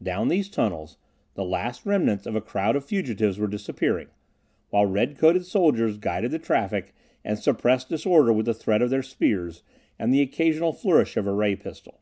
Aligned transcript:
Down 0.00 0.28
these 0.28 0.48
tunnels 0.48 0.98
the 1.34 1.42
last 1.44 1.84
remnants 1.84 2.26
of 2.26 2.36
a 2.36 2.40
crowd 2.40 2.76
of 2.76 2.84
fugitives 2.84 3.40
were 3.40 3.48
disappearing, 3.48 4.06
while 4.70 4.86
red 4.86 5.18
coated 5.18 5.44
soldiers 5.46 5.98
guided 5.98 6.30
the 6.30 6.38
traffic 6.38 6.94
and 7.24 7.36
suppressed 7.40 7.88
disorder 7.88 8.32
with 8.32 8.46
the 8.46 8.54
threat 8.54 8.82
of 8.82 8.90
their 8.90 9.02
spears, 9.02 9.64
and 9.98 10.14
the 10.14 10.22
occasional 10.22 10.72
flourish 10.72 11.16
of 11.16 11.26
a 11.26 11.32
ray 11.32 11.56
pistol. 11.56 12.00